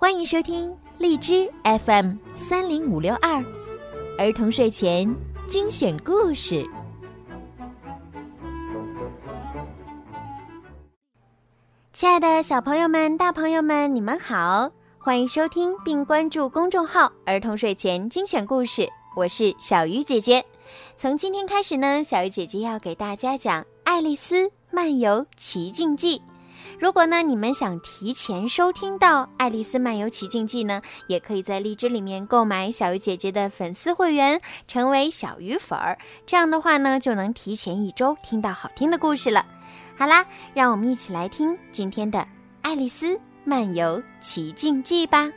[0.00, 3.44] 欢迎收听荔枝 FM 三零五六二
[4.16, 5.12] 儿童睡前
[5.48, 6.64] 精选故事。
[11.92, 14.70] 亲爱的小朋友们、大朋友们，你们好！
[14.98, 20.46] 欢迎收听并关注公众号“儿童睡前精选故事”，我是小鱼姐姐。
[20.96, 26.18] 从今天开始呢，小鱼姐姐要给大家讲《爱丽丝漫游奇境记》。
[26.78, 35.98] 如果呢，你们想提前收听到《爱丽丝漫游奇境记》呢，也可以在荔枝里面购买小鱼姐姐的粉丝会员，成为小鱼粉儿。
[36.24, 39.44] 这样的话呢，就能提前一周听到好听的故事了。
[39.96, 40.24] 好啦，
[40.54, 42.18] 让我们一起来听今天的
[42.62, 45.24] 《爱丽丝漫游奇境记》吧。《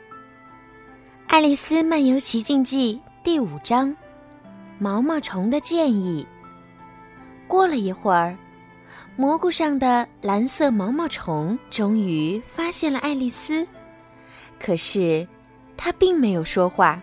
[1.26, 3.96] 爱丽丝漫游奇境记》第五章：
[4.78, 6.26] 毛毛虫的建议。
[7.48, 8.36] 过了一会儿。
[9.14, 13.66] 蘑菇上的蓝色毛毛虫终于发现了爱丽丝，
[14.58, 15.26] 可是
[15.76, 17.00] 它并没有说话。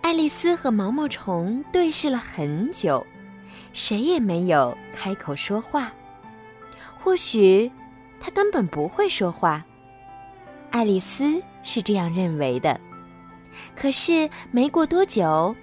[0.00, 3.06] 爱丽丝和毛毛虫对视了很久，
[3.74, 5.92] 谁也没有开口说话。
[6.98, 7.70] 或许
[8.18, 9.62] 他根本不会说话，
[10.70, 12.80] 爱丽丝是这样认为的。
[13.76, 15.54] 可是没过多久，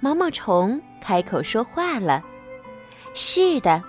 [0.00, 2.24] 毛毛虫开口说话了
[3.12, 3.82] ：“是的。”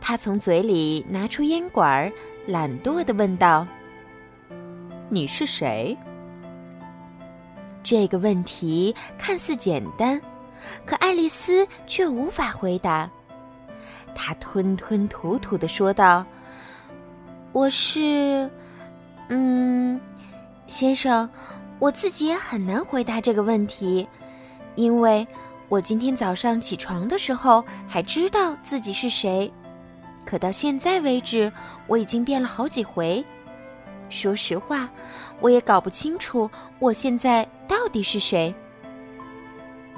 [0.00, 2.10] 他从嘴里拿出烟管，
[2.46, 3.66] 懒惰的问道
[5.10, 5.96] ：“你是谁？”
[7.82, 10.20] 这个问题看似简单，
[10.84, 13.08] 可爱丽丝却无法回答。
[14.14, 16.24] 她吞吞吐吐的说道
[17.52, 18.50] ：“我是……
[19.28, 20.00] 嗯，
[20.66, 21.28] 先生，
[21.78, 24.06] 我自己也很难回答这个问题，
[24.74, 25.26] 因为
[25.68, 29.52] 我今天早上起床的时候还知道自己是谁。”
[30.24, 31.52] 可到现在为止，
[31.86, 33.24] 我已经变了好几回。
[34.08, 34.88] 说实话，
[35.40, 38.54] 我也搞不清楚我现在到底是谁。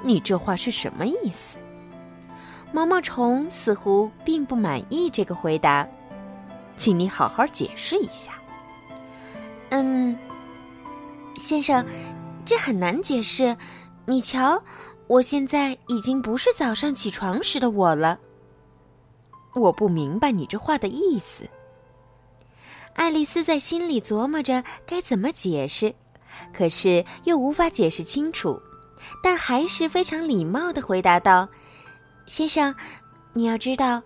[0.03, 1.57] 你这话是什么意思？
[2.71, 5.87] 毛毛虫似乎并不满意这个回答，
[6.75, 8.31] 请你好好解释一下。
[9.69, 10.17] 嗯，
[11.35, 11.85] 先生，
[12.43, 13.55] 这很难解释。
[14.05, 14.61] 你瞧，
[15.07, 18.19] 我现在已经不是早上起床时的我了。
[19.55, 21.47] 我不明白你这话的意思。
[22.93, 25.93] 爱丽丝在心里琢磨着该怎么解释，
[26.53, 28.61] 可是又无法解释清楚，
[29.23, 31.49] 但还是非常礼貌的回答道
[32.27, 32.73] ：“先生，
[33.33, 34.01] 你要知道，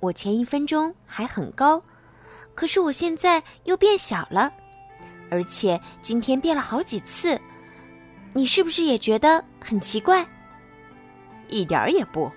[0.00, 1.82] 我前一分钟还很高，
[2.54, 4.52] 可是我现在又变小了，
[5.30, 7.40] 而且今天变了好几次。
[8.34, 10.26] 你是不是也觉得很奇怪？
[11.48, 12.30] 一点儿也不。”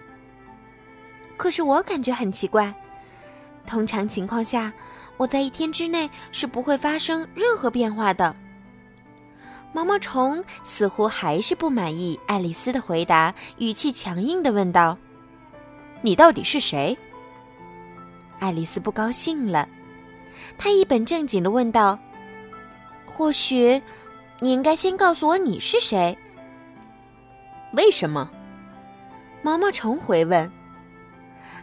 [1.41, 2.71] 可是我感觉很奇怪，
[3.65, 4.71] 通常情况下，
[5.17, 8.35] 我在一天之内是不会发生任何变化的。
[9.73, 14.95] 毛毛虫似乎还是不满意爱丽丝的回答，语气强硬的问道
[16.03, 16.95] ：“你到底是谁？”
[18.37, 19.67] 爱丽丝不高兴了，
[20.59, 21.97] 她一本正经的问道
[23.09, 23.81] ：“或许，
[24.41, 26.15] 你应该先告诉我你是谁？”
[27.73, 28.29] 为什么？
[29.41, 30.47] 毛毛虫回问。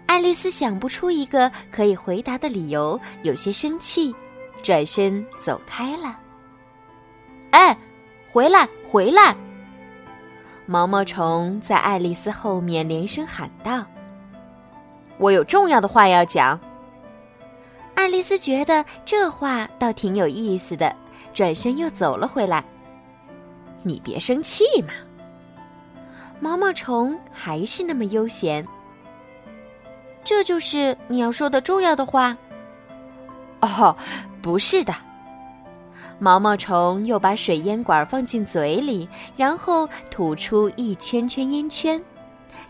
[0.08, 4.14] 爱丽丝想不出一个可以回答的理由，有些生气，
[4.62, 6.18] 转身走开了。
[7.50, 7.76] 哎，
[8.32, 9.36] 回来，回来！
[10.64, 13.84] 毛毛虫在爱丽丝后面连声喊道
[15.18, 16.58] ：“我有重要的话要讲。”
[17.94, 20.96] 爱丽丝觉得这话倒挺有意思的，
[21.34, 22.64] 转身又走了回来。
[23.82, 24.94] 你别生气嘛。
[26.40, 28.66] 毛毛虫还是那么悠闲。
[30.28, 32.36] 这就是你要说的重要的话。
[33.62, 33.96] 哦，
[34.42, 34.94] 不是的。
[36.18, 39.08] 毛毛虫又把水烟管放进嘴里，
[39.38, 41.98] 然后吐出一圈圈烟圈，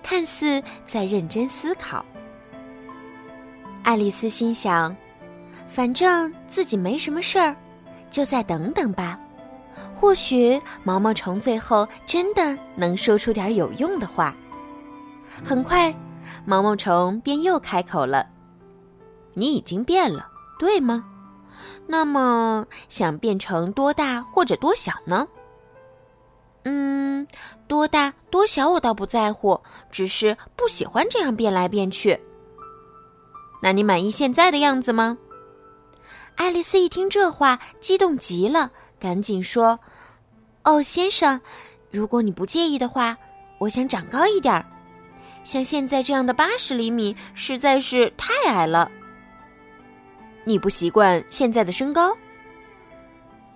[0.04, 2.06] 看似在认真思考。
[3.82, 4.96] 爱丽丝心想：
[5.66, 7.56] 反正自己没什么事儿，
[8.08, 9.18] 就再等等吧。
[9.92, 14.32] 或许毛毛虫最后真的能说出点有用的话。
[15.44, 15.92] 很快。
[16.48, 18.26] 毛毛虫便又开口了
[19.36, 20.26] ：“你已经变了，
[20.58, 21.04] 对吗？
[21.86, 25.28] 那么想变成多大或者多小呢
[26.64, 27.28] ？”“嗯，
[27.66, 29.60] 多大多小我倒不在乎，
[29.90, 32.18] 只是不喜欢这样变来变去。
[33.60, 35.18] ”“那你满意现在的样子吗？”
[36.36, 39.78] 爱丽丝一听这话，激动极了，赶紧说
[40.64, 41.38] ：“哦，先生，
[41.90, 43.18] 如果你不介意的话，
[43.58, 44.64] 我想长高一点儿。”
[45.48, 48.90] 像现在这样的八十厘米实在是太矮了。
[50.44, 52.14] 你不习惯现在的身高？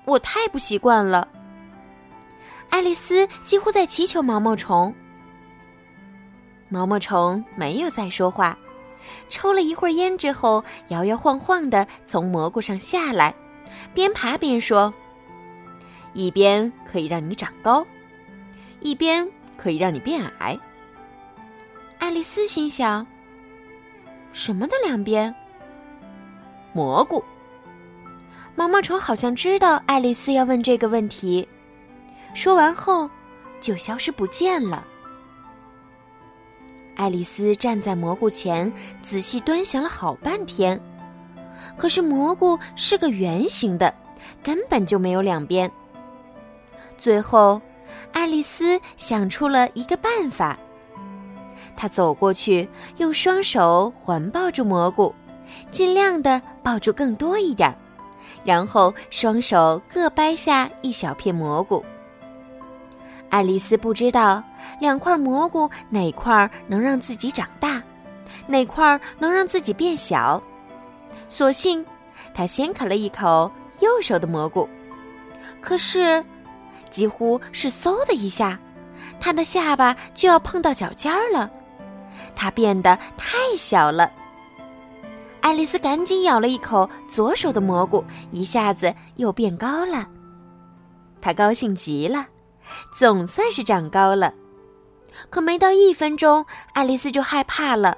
[0.06, 1.28] 我太不习惯了。
[2.70, 4.94] 爱丽丝几乎在祈求毛毛虫。
[6.70, 8.56] 毛毛虫没有再说话，
[9.28, 13.34] 抽了一会儿烟之后，摇摇晃晃的从蘑菇上下来，
[13.92, 14.94] 边爬边说
[16.14, 17.86] ：“一边可以让你长高，
[18.80, 19.28] 一边
[19.58, 20.58] 可以让你变矮。”
[22.12, 23.06] 爱丽丝心想
[24.34, 25.34] ：“什么的两边？”
[26.74, 27.24] 蘑菇。
[28.54, 31.48] 毛毛虫好像知道爱丽丝要问这个问题，
[32.34, 33.08] 说完后
[33.62, 34.86] 就消失不见了。
[36.96, 38.70] 爱丽丝站在蘑菇前，
[39.00, 40.78] 仔细端详了好半天。
[41.78, 43.92] 可是蘑菇是个圆形的，
[44.42, 45.72] 根本就没有两边。
[46.98, 47.58] 最后，
[48.12, 50.58] 爱丽丝想出了一个办法。
[51.82, 52.68] 他走过去，
[52.98, 55.12] 用双手环抱住蘑菇，
[55.72, 57.74] 尽量的抱住更多一点儿。
[58.44, 61.84] 然后双手各掰下一小片蘑菇。
[63.30, 64.40] 爱丽丝不知道
[64.78, 67.82] 两块蘑菇哪块能让自己长大，
[68.46, 70.40] 哪块能让自己变小。
[71.28, 71.84] 索性，
[72.32, 73.50] 她先啃了一口
[73.80, 74.68] 右手的蘑菇。
[75.60, 76.24] 可是，
[76.90, 78.56] 几乎是嗖的一下，
[79.18, 81.50] 她的下巴就要碰到脚尖儿了。
[82.42, 84.10] 它变得太小了。
[85.42, 90.08] 爱丽丝赶紧咬了一口左手的蘑菇，一下子又变高了。
[91.20, 92.26] 她高兴极了，
[92.92, 94.34] 总算是长高了。
[95.30, 97.96] 可没到一分钟，爱丽丝就害怕了，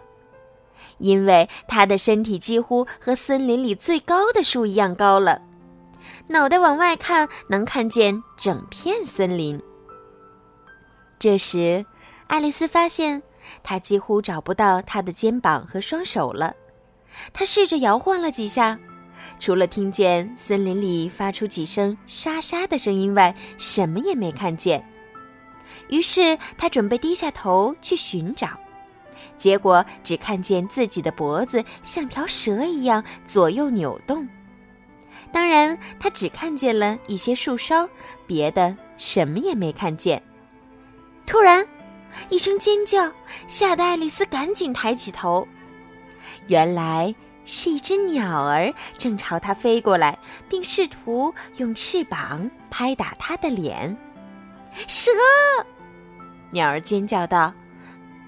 [0.99, 5.41] 因为她的身体几乎和森林里最高的树一样高了，
[6.29, 9.59] 脑袋往外看能看见整片森林。
[11.19, 11.87] 这时，
[12.27, 13.23] 爱丽丝发现
[13.63, 16.55] 他几乎找不到他的肩膀和双手了。
[17.33, 18.79] 他试着摇晃了几下，
[19.39, 24.85] 除了听见森林里发出几声沙沙的声音外，什么也没看见。
[25.89, 28.49] 于是他准备低下头去寻找，
[29.37, 34.27] 结果只看见自己的脖子像条蛇一样左右扭动。
[35.33, 37.89] 当然，他只看见了一些树梢，
[38.27, 40.23] 别的什么也没看见。
[41.27, 41.67] 突然，
[42.29, 43.13] 一声尖叫
[43.47, 45.47] 吓得爱丽丝赶紧抬起头。
[46.47, 47.15] 原来
[47.45, 50.19] 是一只鸟儿正朝她飞过来，
[50.49, 53.97] 并试图用翅膀拍打她的脸。
[54.87, 55.11] 蛇！
[56.51, 57.53] 鸟儿尖叫道：“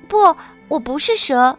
[0.09, 0.37] 不，
[0.69, 1.59] 我不是蛇。”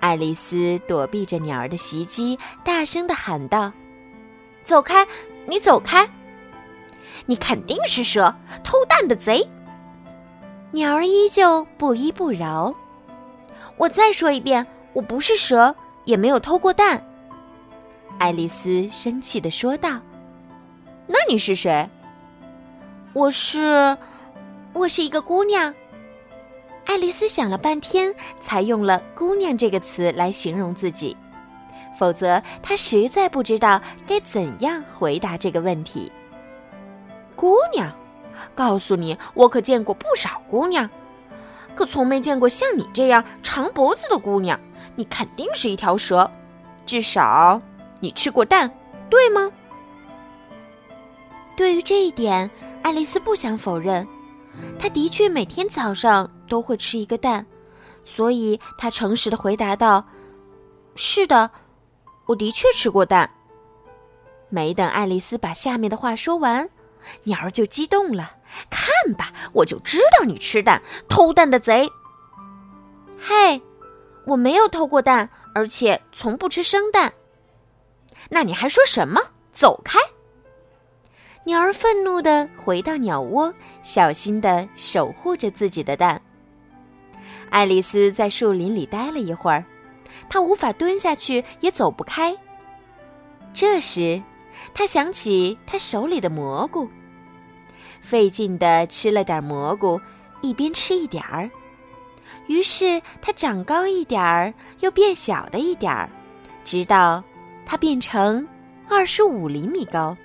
[0.00, 3.72] 爱丽丝躲避着鸟儿的袭击，大声的喊道
[4.62, 5.06] ：“走开！
[5.46, 6.08] 你走开！
[7.26, 9.48] 你肯定是蛇，偷蛋的贼！”
[10.74, 12.74] 鸟儿依旧不依不饶。
[13.76, 14.66] 我再说一遍。
[14.92, 15.74] 我不是蛇，
[16.04, 17.04] 也没有偷过蛋。”
[18.18, 20.00] 爱丽丝生气的说道。
[21.08, 21.88] “那你是谁
[23.12, 23.98] ？”“我是，
[24.72, 25.74] 我是一个姑娘。”
[26.86, 31.16] 爱丽丝想了半天，才用了“姑娘”这个词来形容自己，
[31.98, 36.12] 否则她实在不知道该怎样回答这个问题。
[37.34, 37.92] “姑娘，
[38.54, 40.88] 告诉你，我可见过不少姑娘，
[41.74, 44.58] 可从没见过像你这样长脖子的姑娘。”
[44.96, 46.30] 你肯定是一条蛇，
[46.86, 47.60] 至少
[47.98, 48.70] 你吃过蛋，
[49.10, 49.50] 对吗？
[51.56, 52.48] 对于这一点，
[52.80, 54.06] 爱丽丝不想否认，
[54.78, 57.44] 她的确每天早上都会吃一个蛋，
[58.04, 60.06] 所以她诚实的回答道
[60.94, 61.50] ：“是的，
[62.26, 63.28] 我的确吃过蛋。”
[64.48, 66.70] 没等爱丽丝把下面的话说完，
[67.24, 68.36] 鸟儿就激动了
[68.70, 71.90] ：“看吧，我就知道你吃蛋，偷蛋的贼！”
[73.18, 73.60] 嘿。
[74.26, 77.12] 我没有偷过蛋，而且从不吃生蛋。
[78.30, 79.20] 那你还说什么？
[79.52, 79.98] 走开！
[81.44, 86.18] 鸟儿愤怒的回到鸟窝，小心的守护着自己的蛋。
[87.50, 89.62] 爱丽丝在树林里待了一会儿，
[90.30, 92.34] 她无法蹲下去，也走不开。
[93.52, 94.22] 这时，
[94.72, 96.88] 他想起他手里的蘑菇，
[98.00, 100.00] 费劲的吃了点蘑菇，
[100.40, 101.50] 一边吃一点儿。
[102.46, 106.10] 于是它长高一点儿，又变小的一点儿，
[106.62, 107.24] 直到
[107.64, 108.46] 它变成
[108.88, 110.16] 二十五厘米高。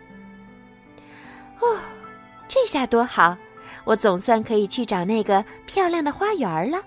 [1.60, 1.78] 哦，
[2.48, 3.38] 这下多好！
[3.86, 6.82] 我总算可以去找那个漂亮的花园了。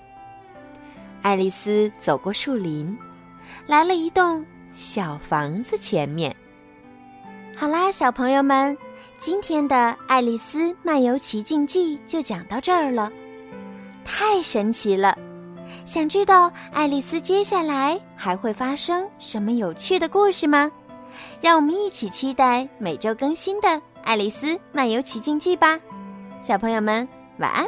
[1.23, 2.97] 爱丽丝走过树林，
[3.67, 6.37] 来了一栋小房子前面。
[7.63, 8.77] 好啦，小朋友们，
[9.21, 9.77] 今天的
[10.09, 13.09] 《爱丽丝漫游奇境记》就讲到这儿了。
[14.05, 15.17] 太神奇了！
[15.85, 20.69] 想知道爱丽丝接下来还会发生什么有趣的故事吗？
[21.41, 23.69] 让我们一起期待每周更新的
[24.03, 25.79] 《爱丽丝漫游奇境记》吧，
[26.43, 27.65] 小朋友们晚安。